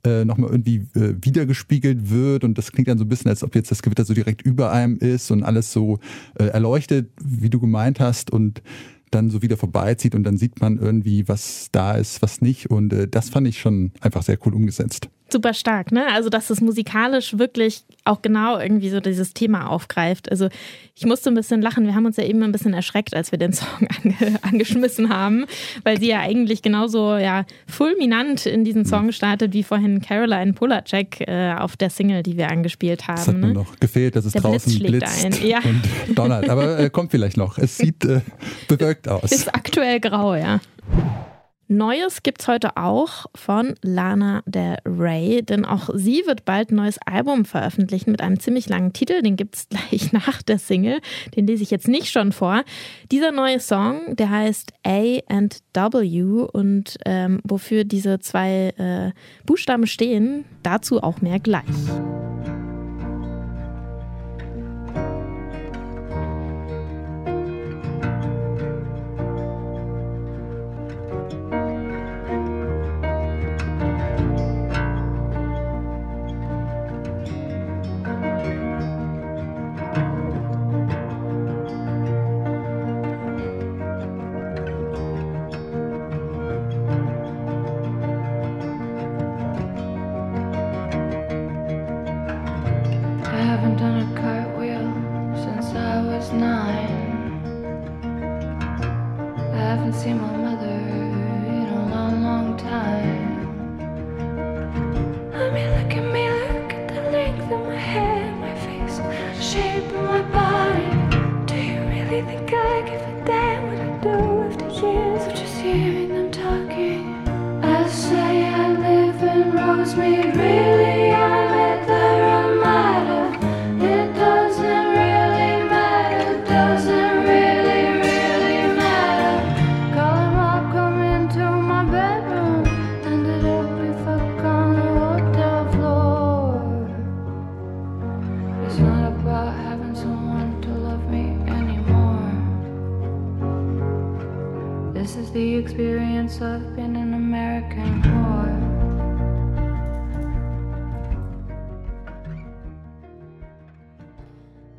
[0.05, 2.45] äh, nochmal irgendwie äh, wiedergespiegelt wird.
[2.45, 4.73] Und das klingt dann so ein bisschen, als ob jetzt das Gewitter so direkt über
[4.73, 5.99] einem ist und alles so
[6.39, 8.63] äh, erleuchtet, wie du gemeint hast und
[9.11, 10.15] dann so wieder vorbeizieht.
[10.15, 12.71] Und dann sieht man irgendwie, was da ist, was nicht.
[12.71, 15.09] Und äh, das fand ich schon einfach sehr cool umgesetzt.
[15.31, 16.07] Super stark, ne?
[16.13, 20.31] Also, dass es musikalisch wirklich auch genau irgendwie so dieses Thema aufgreift.
[20.31, 20.49] Also,
[20.95, 21.85] ich musste ein bisschen lachen.
[21.87, 25.47] Wir haben uns ja eben ein bisschen erschreckt, als wir den Song ange angeschmissen haben,
[25.85, 31.21] weil sie ja eigentlich genauso ja, fulminant in diesen Song startet, wie vorhin Caroline Polacek
[31.29, 33.17] äh, auf der Single, die wir angespielt haben.
[33.17, 33.55] Das hat mir ne?
[33.55, 35.59] noch gefehlt, dass es Der Blitz draußen schlägt blitzt ein, ja.
[35.59, 36.49] und donnert.
[36.49, 37.59] Aber äh, kommt vielleicht noch.
[37.59, 38.21] Es sieht äh,
[38.67, 39.31] bewölkt aus.
[39.31, 40.61] Ist aktuell grau, ja.
[41.71, 46.99] Neues gibt's heute auch von Lana Del Rey, denn auch sie wird bald ein neues
[47.05, 49.21] Album veröffentlichen mit einem ziemlich langen Titel.
[49.21, 51.01] Den gibt's gleich nach der Single.
[51.37, 52.65] Den lese ich jetzt nicht schon vor.
[53.13, 59.13] Dieser neue Song, der heißt A and W und ähm, wofür diese zwei äh,
[59.45, 61.67] Buchstaben stehen, dazu auch mehr gleich.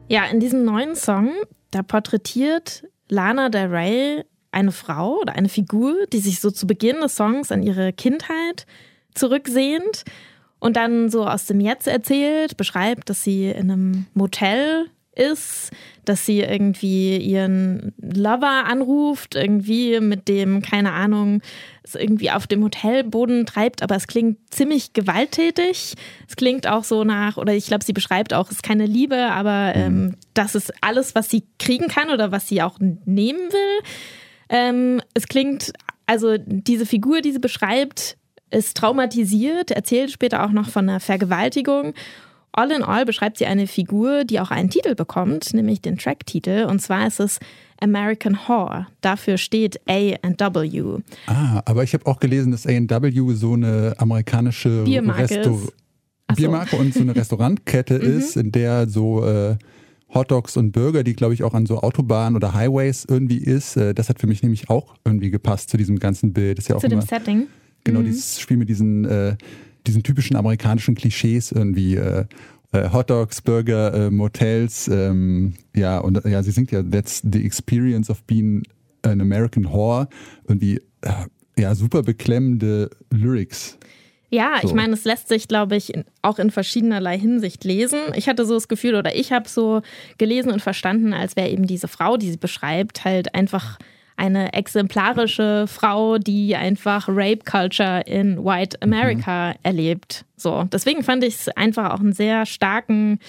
[0.10, 1.32] Ja, in diesem neuen Song,
[1.70, 7.00] da porträtiert Lana Del Rey eine Frau oder eine Figur, die sich so zu Beginn
[7.00, 8.66] des Songs an ihre Kindheit
[9.14, 10.06] zurücksehnt
[10.58, 15.70] und dann so aus dem Jetzt erzählt, beschreibt, dass sie in einem Motel ist,
[16.10, 21.42] dass sie irgendwie ihren Lover anruft, irgendwie mit dem, keine Ahnung,
[21.84, 25.94] es irgendwie auf dem Hotelboden treibt, aber es klingt ziemlich gewalttätig.
[26.28, 29.18] Es klingt auch so nach, oder ich glaube, sie beschreibt auch, es ist keine Liebe,
[29.18, 33.86] aber ähm, das ist alles, was sie kriegen kann oder was sie auch nehmen will.
[34.50, 35.74] Ähm, es klingt,
[36.08, 38.18] also diese Figur, die sie beschreibt,
[38.50, 41.94] ist traumatisiert, erzählt später auch noch von einer Vergewaltigung.
[42.52, 46.66] All in all beschreibt sie eine Figur, die auch einen Titel bekommt, nämlich den Tracktitel.
[46.66, 47.40] Und zwar ist es
[47.80, 48.88] American Whore.
[49.02, 51.00] Dafür steht A&W.
[51.28, 55.70] Ah, aber ich habe auch gelesen, dass A&W so eine amerikanische Biermarke so.
[56.36, 59.56] Biermarke und so eine Restaurantkette ist, in der so äh,
[60.14, 63.78] Hotdogs und Burger, die glaube ich auch an so Autobahnen oder Highways irgendwie ist.
[63.78, 66.58] Äh, das hat für mich nämlich auch irgendwie gepasst zu diesem ganzen Bild.
[66.58, 67.48] Das ist ja auch Zu dem immer, Setting.
[67.84, 69.36] genau dieses Spiel mit diesen, äh,
[69.90, 71.96] diesen typischen amerikanischen Klischees irgendwie.
[71.96, 72.26] Äh,
[72.72, 77.44] äh, Hotdogs, Burger, äh, Motels, ähm, ja, und äh, ja, sie singt ja, that's the
[77.44, 78.64] experience of being
[79.02, 80.08] an American whore.
[80.48, 81.12] Irgendwie, äh,
[81.58, 83.78] ja, super beklemmende Lyrics.
[84.30, 84.76] Ja, ich So.
[84.76, 88.00] meine, es lässt sich, glaube ich, in, auch in verschiedenerlei Hinsicht lesen.
[88.16, 89.82] Ich hatte so das Gefühl, oder ich habe so
[90.20, 93.80] gelesen und verstanden, als wäre eben diese Frau, die sie beschreibt, halt einfach
[94.20, 100.26] eine exemplarische Frau, die einfach Rape Culture in White America erlebt.
[100.36, 103.20] So, deswegen fand ich es einfach auch einen sehr starken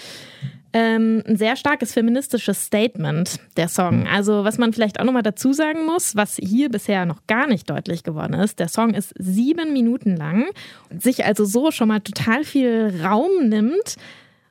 [0.73, 4.07] ähm, ein sehr starkes feministisches Statement, der Song.
[4.07, 7.69] Also, was man vielleicht auch nochmal dazu sagen muss, was hier bisher noch gar nicht
[7.69, 10.45] deutlich geworden ist, der Song ist sieben Minuten lang,
[10.97, 13.97] sich also so schon mal total viel Raum nimmt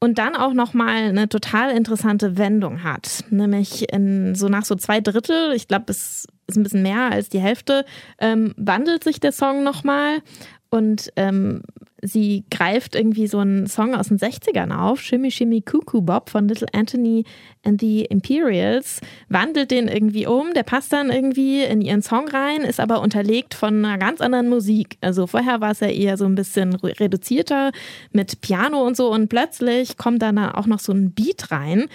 [0.00, 3.24] und dann auch nochmal eine total interessante Wendung hat.
[3.30, 7.28] Nämlich in, so nach so zwei Drittel, ich glaube, es ist ein bisschen mehr als
[7.28, 7.84] die Hälfte,
[8.18, 10.22] ähm, wandelt sich der Song nochmal
[10.70, 11.62] und ähm,
[12.02, 16.48] sie greift irgendwie so einen Song aus den 60ern auf, Shimmy Shimmy Cuckoo Bob von
[16.48, 17.24] Little Anthony
[17.64, 22.62] and the Imperials, wandelt den irgendwie um, der passt dann irgendwie in ihren Song rein,
[22.62, 24.96] ist aber unterlegt von einer ganz anderen Musik.
[25.00, 27.72] Also vorher war es ja eher so ein bisschen re- reduzierter
[28.12, 31.86] mit Piano und so und plötzlich kommt dann da auch noch so ein Beat rein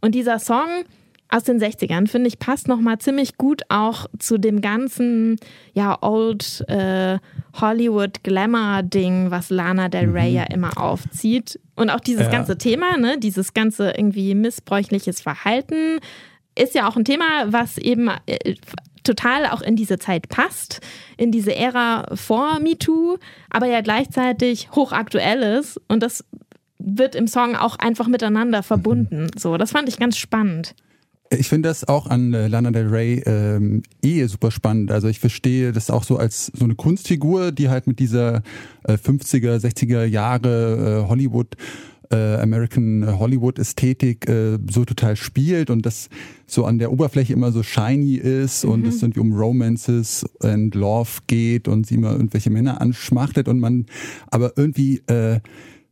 [0.00, 0.68] und dieser Song
[1.30, 5.36] aus den 60ern, finde ich, passt nochmal ziemlich gut auch zu dem ganzen,
[5.74, 7.18] ja, Old äh,
[7.60, 11.60] Hollywood Glamour-Ding, was Lana Del Rey ja immer aufzieht.
[11.76, 12.32] Und auch dieses Ja.
[12.32, 16.00] ganze Thema, ne, dieses ganze irgendwie missbräuchliches Verhalten,
[16.58, 18.54] ist ja auch ein Thema, was eben äh,
[19.04, 20.80] total auch in diese Zeit passt,
[21.16, 23.16] in diese Ära vor MeToo,
[23.50, 25.80] aber ja gleichzeitig hochaktuell ist.
[25.88, 26.24] Und das
[26.78, 29.28] wird im Song auch einfach miteinander verbunden.
[29.38, 30.74] So, das fand ich ganz spannend.
[31.32, 34.90] Ich finde das auch an äh, Lana Del Rey ähm, eh super spannend.
[34.90, 38.42] Also ich verstehe das auch so als so eine Kunstfigur, die halt mit dieser
[38.82, 41.56] äh, 50er, 60er Jahre äh, Hollywood,
[42.10, 46.08] äh, American Hollywood Ästhetik äh, so total spielt und das
[46.48, 51.20] so an der Oberfläche immer so shiny ist und es irgendwie um Romances and Love
[51.28, 53.86] geht und sie immer irgendwelche Männer anschmachtet und man
[54.32, 55.38] aber irgendwie äh,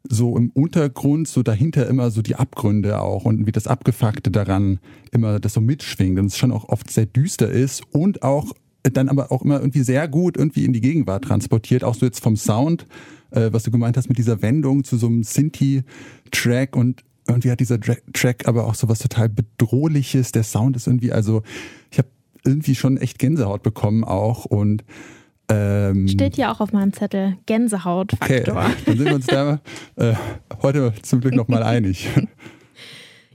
[0.09, 4.79] so im Untergrund, so dahinter immer so die Abgründe auch und wie das Abgefuckte daran
[5.13, 9.09] immer das so mitschwingt und es schon auch oft sehr düster ist und auch dann
[9.09, 12.37] aber auch immer irgendwie sehr gut irgendwie in die Gegenwart transportiert, auch so jetzt vom
[12.37, 12.87] Sound,
[13.31, 17.61] äh, was du gemeint hast mit dieser Wendung zu so einem Sinti-Track und irgendwie hat
[17.61, 21.43] dieser Track aber auch so was total Bedrohliches, der Sound ist irgendwie, also
[21.91, 22.09] ich habe
[22.45, 24.85] irgendwie schon echt Gänsehaut bekommen auch und
[25.51, 27.29] ähm, Steht hier auch auf meinem Zettel.
[27.29, 28.71] Okay, Gänsehautfaktor.
[28.85, 29.61] dann sind wir uns da
[29.97, 30.15] äh,
[30.63, 32.09] heute zum Glück nochmal einig.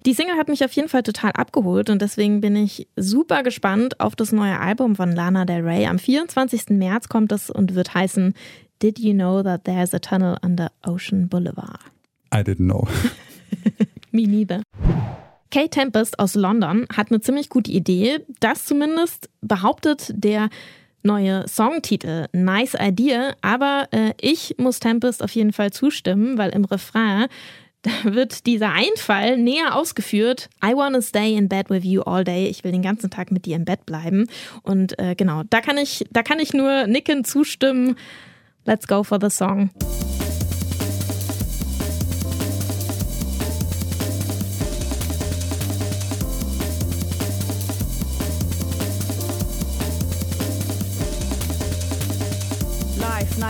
[0.06, 4.02] Die Single hat mich auf jeden Fall total abgeholt und deswegen bin ich super gespannt
[4.02, 5.86] auf das neue Album von Lana Del Rey.
[5.86, 6.72] Am 24.
[6.72, 8.34] März kommt es und wird heißen
[8.82, 11.80] Did You Know That There's a Tunnel Under Ocean Boulevard?
[12.36, 12.86] I didn't know.
[14.12, 14.62] Me neither.
[15.52, 18.20] Kate Tempest aus London hat eine ziemlich gute Idee.
[18.42, 20.50] Das zumindest behauptet der
[21.04, 23.36] neue Songtitel Nice Idea.
[23.42, 27.28] Aber äh, ich muss Tempest auf jeden Fall zustimmen, weil im Refrain
[28.04, 30.50] wird dieser Einfall näher ausgeführt.
[30.64, 32.48] I wanna stay in bed with you all day.
[32.48, 34.28] Ich will den ganzen Tag mit dir im Bett bleiben.
[34.64, 37.96] Und äh, genau, da kann ich, da kann ich nur nicken zustimmen.
[38.66, 39.70] Let's go for the song.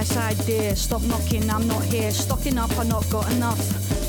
[0.03, 0.75] Nice idea.
[0.75, 2.11] Stop knocking, I'm not here.
[2.11, 3.59] Stocking up, I not got enough.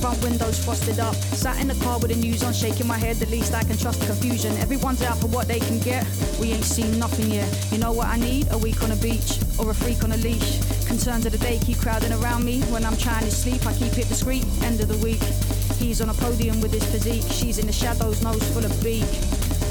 [0.00, 1.14] Front windows frosted up.
[1.14, 3.16] Sat in the car with the news on, shaking my head.
[3.16, 4.56] The least I can trust the confusion.
[4.56, 6.04] Everyone's out for what they can get.
[6.40, 7.48] We ain't seen nothing yet.
[7.70, 8.48] You know what I need?
[8.50, 10.58] A week on a beach or a freak on a leash.
[10.86, 12.60] Concerns of the day keep crowding around me.
[12.72, 14.44] When I'm trying to sleep, I keep it discreet.
[14.62, 15.22] End of the week.
[15.78, 17.30] He's on a podium with his physique.
[17.30, 19.06] She's in the shadows, nose full of beak.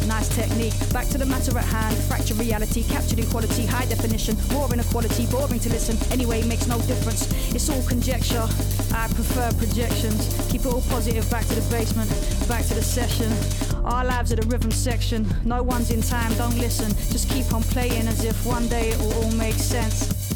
[0.07, 0.73] Nice technique.
[0.91, 1.95] Back to the matter at hand.
[1.95, 4.35] Fracture reality, captured in quality, high definition.
[4.51, 5.97] More inequality, boring to listen.
[6.11, 7.31] Anyway, makes no difference.
[7.55, 8.47] It's all conjecture.
[8.93, 10.27] I prefer projections.
[10.51, 11.29] Keep it all positive.
[11.31, 12.09] Back to the basement,
[12.47, 13.31] back to the session.
[13.85, 15.25] Our lives are the rhythm section.
[15.45, 16.89] No one's in time, don't listen.
[17.11, 20.32] Just keep on playing as if one day it will all make sense.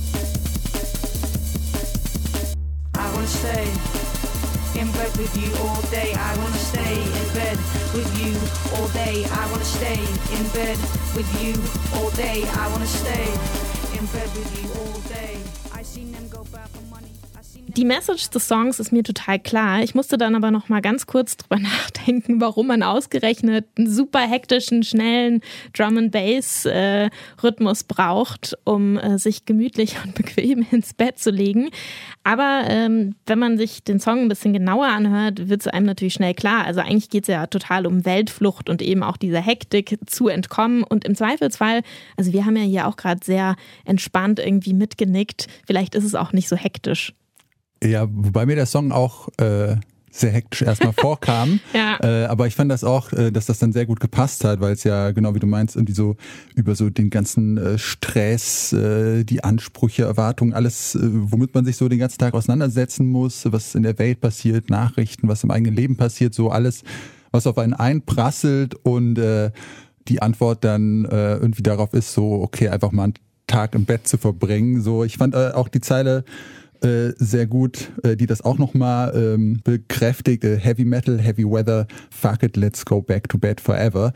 [5.07, 6.13] Bed with you all day.
[6.13, 7.57] I wanna stay in bed
[7.93, 8.33] with you
[8.77, 9.25] all day.
[9.25, 9.99] I wanna stay
[10.35, 10.77] in bed
[11.15, 11.53] with you
[11.97, 12.43] all day.
[12.47, 13.27] I wanna stay
[13.97, 15.66] in bed with you all day.
[17.77, 19.83] Die Message des Songs ist mir total klar.
[19.83, 24.21] Ich musste dann aber noch mal ganz kurz drüber nachdenken, warum man ausgerechnet einen super
[24.21, 25.41] hektischen, schnellen
[25.73, 27.11] Drum and Bass äh,
[27.43, 31.69] Rhythmus braucht, um äh, sich gemütlich und bequem ins Bett zu legen.
[32.23, 36.15] Aber ähm, wenn man sich den Song ein bisschen genauer anhört, wird es einem natürlich
[36.15, 36.65] schnell klar.
[36.65, 40.81] Also eigentlich geht es ja total um Weltflucht und eben auch dieser Hektik zu entkommen.
[40.81, 41.83] Und im Zweifelsfall,
[42.15, 45.45] also wir haben ja hier auch gerade sehr entspannt irgendwie mitgenickt.
[45.67, 47.13] Vielleicht ist es auch nicht so hektisch.
[47.83, 49.75] Ja, wobei mir der Song auch äh,
[50.17, 51.59] sehr hektisch erstmal vorkam.
[51.73, 51.97] Ja.
[52.01, 54.73] Äh, aber ich fand das auch, äh, dass das dann sehr gut gepasst hat, weil
[54.73, 56.15] es ja genau wie du meinst, irgendwie so
[56.55, 61.77] über so den ganzen äh, Stress, äh, die Ansprüche, Erwartungen, alles, äh, womit man sich
[61.77, 65.75] so den ganzen Tag auseinandersetzen muss, was in der Welt passiert, Nachrichten, was im eigenen
[65.75, 66.83] Leben passiert, so alles,
[67.31, 69.51] was auf einen einprasselt und äh,
[70.07, 73.13] die Antwort dann äh, irgendwie darauf ist, so, okay, einfach mal einen
[73.45, 74.81] Tag im Bett zu verbringen.
[74.81, 76.23] So, ich fand auch die Zeile
[76.83, 80.43] äh, sehr gut, äh, die das auch nochmal ähm, bekräftigt.
[80.43, 84.13] Äh, Heavy Metal, Heavy Weather, fuck it, let's go back to bed forever.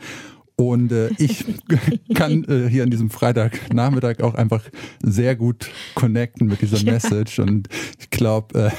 [0.56, 1.44] Und äh, ich
[2.14, 4.62] kann äh, hier an diesem Freitagnachmittag auch einfach
[5.02, 6.92] sehr gut connecten mit dieser Ja.
[6.92, 7.38] Message.
[7.38, 8.70] Und ich glaube,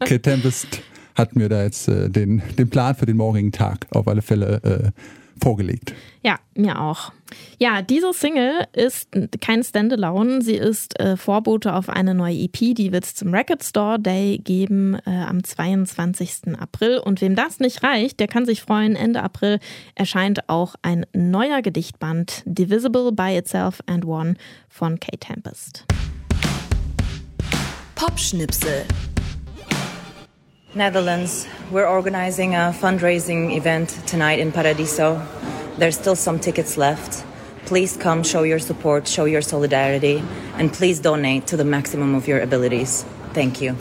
[0.00, 0.80] äh, Kate Tempest
[1.14, 4.92] hat mir da jetzt äh, den, den Plan für den morgigen Tag auf alle Fälle
[4.94, 5.00] äh,
[5.42, 5.94] vorgelegt.
[6.22, 7.12] Ja, mir auch.
[7.58, 9.08] Ja, diese Single ist
[9.40, 10.42] kein Standalone.
[10.42, 14.38] Sie ist äh, Vorbote auf eine neue EP, die wird es zum Record Store Day
[14.38, 16.58] geben äh, am 22.
[16.58, 16.98] April.
[16.98, 18.96] Und wem das nicht reicht, der kann sich freuen.
[18.96, 19.58] Ende April
[19.94, 24.34] erscheint auch ein neuer Gedichtband, Divisible by Itself and One
[24.68, 25.84] von Kate Tempest.
[27.94, 28.84] Popschnipsel.
[30.74, 35.20] Netherlands, we're organizing a fundraising event tonight in Paradiso.
[35.78, 37.24] There's still some tickets left.
[37.64, 40.22] Please come show your support, show your solidarity,
[40.58, 43.06] and please donate to the maximum of your abilities.
[43.32, 43.76] Thank you.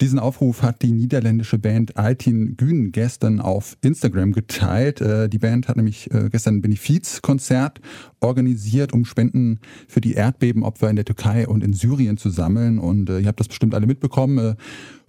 [0.00, 5.00] Diesen Aufruf hat die niederländische Band Altin Gün gestern auf Instagram geteilt.
[5.00, 7.80] Äh, Die Band hat nämlich äh, gestern ein Benefizkonzert
[8.20, 12.78] organisiert, um Spenden für die Erdbebenopfer in der Türkei und in Syrien zu sammeln.
[12.78, 14.56] Und äh, ihr habt das bestimmt alle mitbekommen.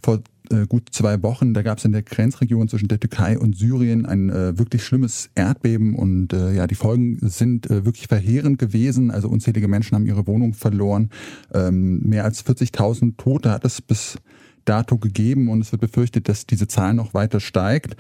[0.02, 0.22] Vor
[0.52, 4.06] äh, gut zwei Wochen, da gab es in der Grenzregion zwischen der Türkei und Syrien
[4.06, 5.96] ein äh, wirklich schlimmes Erdbeben.
[5.96, 9.12] Und äh, ja, die Folgen sind äh, wirklich verheerend gewesen.
[9.12, 11.10] Also unzählige Menschen haben ihre Wohnung verloren.
[11.54, 14.18] Ähm, Mehr als 40.000 Tote hat es bis
[14.66, 17.96] dato gegeben und es wird befürchtet, dass diese Zahl noch weiter steigt.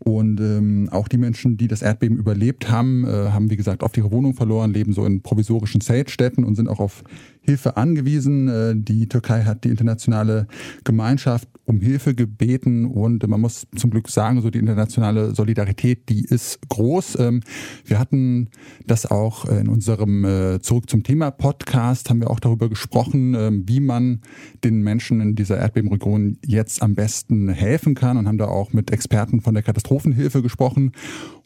[0.00, 3.96] Und ähm, auch die Menschen, die das Erdbeben überlebt haben, äh, haben wie gesagt oft
[3.96, 7.02] ihre Wohnung verloren, leben so in provisorischen Zeltstätten und sind auch auf
[7.48, 8.48] Hilfe angewiesen.
[8.48, 10.46] Äh, die Türkei hat die internationale
[10.84, 16.24] Gemeinschaft um Hilfe gebeten und man muss zum Glück sagen, so die internationale Solidarität, die
[16.24, 17.18] ist groß.
[17.20, 17.40] Ähm,
[17.84, 18.50] wir hatten
[18.86, 23.64] das auch in unserem äh, Zurück zum Thema Podcast, haben wir auch darüber gesprochen, ähm,
[23.66, 24.20] wie man
[24.62, 28.90] den Menschen in dieser Erdbebenregion jetzt am besten helfen kann und haben da auch mit
[28.90, 30.92] Experten von der Katastrophenhilfe gesprochen.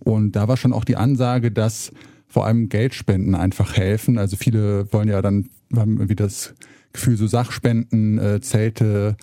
[0.00, 1.92] Und da war schon auch die Ansage, dass
[2.32, 4.16] vor allem Geldspenden einfach helfen.
[4.16, 5.50] Also viele wollen ja dann,
[5.80, 6.54] haben irgendwie das
[6.92, 9.16] Gefühl, so Sachspenden, äh, Zelte,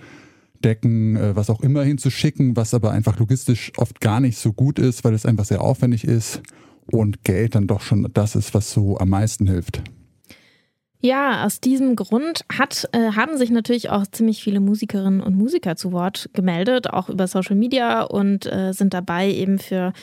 [0.64, 4.80] Decken, äh, was auch immer hinzuschicken, was aber einfach logistisch oft gar nicht so gut
[4.80, 6.42] ist, weil es einfach sehr aufwendig ist
[6.92, 9.82] und Geld dann doch schon das ist, was so am meisten hilft.
[11.02, 15.78] Ja, aus diesem Grund hat, äh, haben sich natürlich auch ziemlich viele Musikerinnen und Musiker
[15.78, 19.94] zu Wort gemeldet, auch über Social Media und äh, sind dabei eben für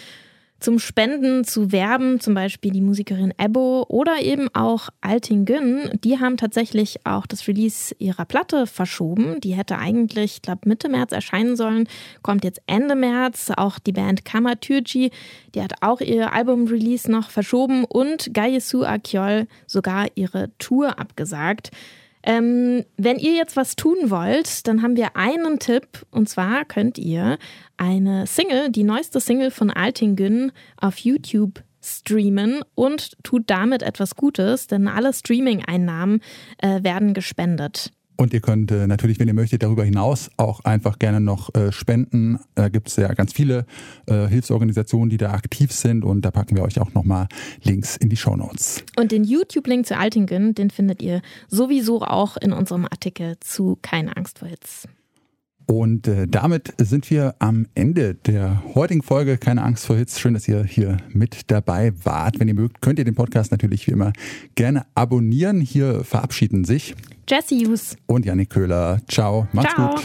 [0.58, 5.90] zum Spenden zu werben, zum Beispiel die Musikerin Ebo oder eben auch Alting Gün.
[6.02, 9.40] Die haben tatsächlich auch das Release ihrer Platte verschoben.
[9.40, 11.88] Die hätte eigentlich, ich glaube, Mitte März erscheinen sollen,
[12.22, 13.52] kommt jetzt Ende März.
[13.56, 15.10] Auch die Band Kamatürji,
[15.54, 21.70] die hat auch ihr Album-Release noch verschoben und Gayesu Akyol sogar ihre Tour abgesagt.
[22.26, 26.98] Ähm, wenn ihr jetzt was tun wollt, dann haben wir einen Tipp und zwar könnt
[26.98, 27.38] ihr
[27.76, 34.66] eine Single, die neueste Single von Altingün auf YouTube streamen und tut damit etwas Gutes,
[34.66, 36.20] denn alle Streaming-Einnahmen
[36.58, 37.92] äh, werden gespendet.
[38.16, 41.70] Und ihr könnt äh, natürlich, wenn ihr möchtet, darüber hinaus auch einfach gerne noch äh,
[41.72, 42.38] spenden.
[42.54, 43.66] Da gibt es ja ganz viele
[44.06, 47.28] äh, Hilfsorganisationen, die da aktiv sind und da packen wir euch auch nochmal
[47.62, 48.84] Links in die Show Notes.
[48.96, 54.16] Und den YouTube-Link zu Altingen, den findet ihr sowieso auch in unserem Artikel zu Keine
[54.16, 54.88] Angst vor Hits.
[55.66, 59.36] Und äh, damit sind wir am Ende der heutigen Folge.
[59.36, 60.20] Keine Angst vor Hits.
[60.20, 62.38] Schön, dass ihr hier mit dabei wart.
[62.38, 64.12] Wenn ihr mögt, könnt ihr den Podcast natürlich wie immer
[64.54, 65.60] gerne abonnieren.
[65.60, 66.94] Hier verabschieden sich
[67.28, 69.00] Jesse Hughes und Janik Köhler.
[69.08, 69.96] Ciao, macht's Ciao.
[69.96, 70.04] gut.